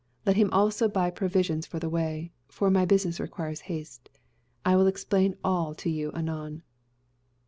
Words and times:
Let 0.25 0.35
him 0.35 0.49
also 0.51 0.89
buy 0.89 1.11
provisions 1.11 1.67
for 1.67 1.77
the 1.77 1.87
way; 1.87 2.31
for 2.47 2.71
my 2.71 2.85
business 2.85 3.19
requires 3.19 3.61
haste. 3.69 4.09
I 4.65 4.75
will 4.75 4.87
explain 4.87 5.35
all 5.43 5.75
to 5.75 5.91
you 5.91 6.11
anon." 6.13 6.63